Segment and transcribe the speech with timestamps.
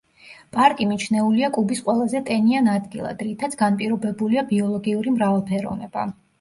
[0.55, 6.13] პარკი მიჩნეულია კუბის ყველაზე ტენიან ადგილად, რითაც განპირობებულია ბიოლოგიური მრავალფეროვნება.